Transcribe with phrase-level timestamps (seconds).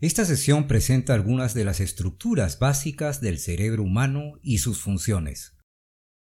[0.00, 5.56] Esta sesión presenta algunas de las estructuras básicas del cerebro humano y sus funciones.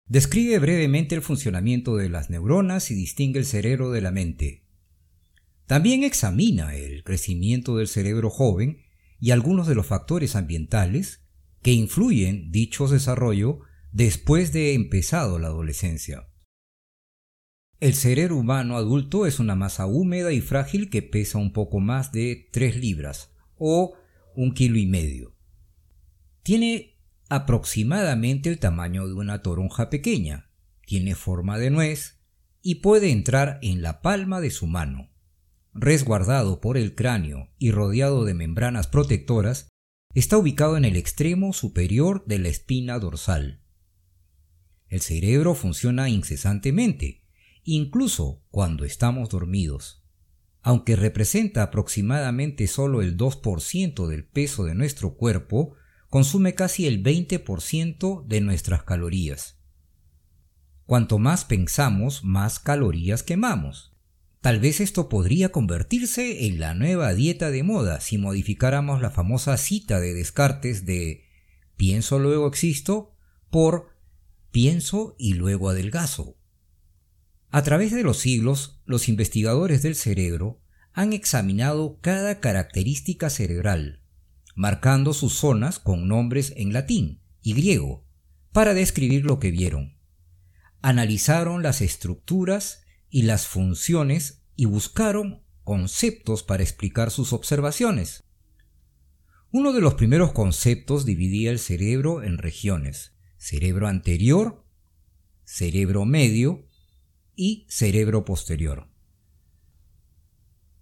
[0.06, 4.68] Describe brevemente el funcionamiento de las neuronas y distingue el cerebro de la mente.
[5.66, 8.84] También examina el crecimiento del cerebro joven
[9.20, 11.22] y algunos de los factores ambientales
[11.62, 13.62] que influyen dicho desarrollo
[13.94, 16.28] después de empezado la adolescencia.
[17.80, 22.12] El cerebro humano adulto es una masa húmeda y frágil que pesa un poco más
[22.12, 23.33] de 3 libras
[23.66, 23.94] o
[24.36, 25.38] un kilo y medio.
[26.44, 30.50] Tiene aproximadamente el tamaño de una toronja pequeña,
[30.86, 32.20] tiene forma de nuez
[32.62, 35.10] y puede entrar en la palma de su mano.
[35.74, 39.70] Resguardado por el cráneo y rodeado de membranas protectoras,
[40.14, 43.64] está ubicado en el extremo superior de la espina dorsal.
[44.90, 47.24] El cerebro funciona incesantemente,
[47.64, 50.03] incluso cuando estamos dormidos.
[50.64, 55.76] Aunque representa aproximadamente solo el 2% del peso de nuestro cuerpo,
[56.10, 59.60] consume casi el 20% de nuestras calorías.
[60.86, 63.94] Cuanto más pensamos, más calorías quemamos.
[64.40, 69.58] Tal vez esto podría convertirse en la nueva dieta de moda si modificáramos la famosa
[69.58, 71.26] cita de Descartes de
[71.78, 73.16] pienso luego existo
[73.50, 73.96] por
[74.52, 76.38] pienso y luego adelgazo.
[77.54, 80.60] A través de los siglos, los investigadores del cerebro
[80.92, 84.02] han examinado cada característica cerebral,
[84.56, 88.08] marcando sus zonas con nombres en latín y griego,
[88.54, 90.00] para describir lo que vieron.
[90.82, 98.24] Analizaron las estructuras y las funciones y buscaron conceptos para explicar sus observaciones.
[99.52, 104.66] Uno de los primeros conceptos dividía el cerebro en regiones, cerebro anterior,
[105.46, 106.68] cerebro medio
[107.36, 108.88] y cerebro posterior.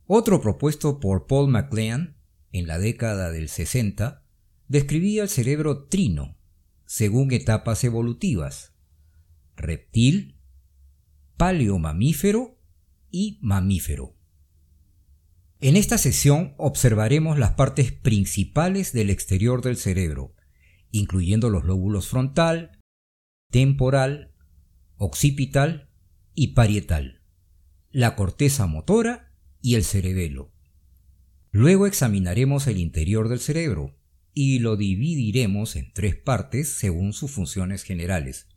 [0.05, 2.17] Otro propuesto por Paul MacLean
[2.51, 4.25] en la década del 60
[4.67, 6.37] describía el cerebro trino,
[6.85, 8.73] según etapas evolutivas,
[9.55, 10.37] reptil,
[11.37, 12.59] paleomamífero
[13.09, 14.17] y mamífero.
[15.59, 20.35] En esta sesión observaremos las partes principales del exterior del cerebro,
[20.89, 22.79] incluyendo los lóbulos frontal,
[23.51, 24.33] temporal,
[24.97, 25.90] occipital
[26.35, 27.21] y parietal,
[27.91, 30.51] la corteza motora y el cerebelo.
[31.51, 33.97] Luego examinaremos el interior del cerebro
[34.33, 38.47] y lo dividiremos en tres partes según sus funciones generales,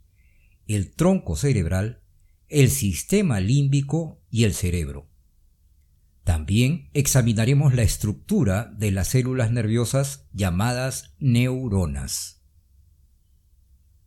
[0.67, 2.03] el tronco cerebral,
[2.49, 5.11] el sistema límbico y el cerebro.
[6.23, 12.44] También examinaremos la estructura de las células nerviosas llamadas neuronas.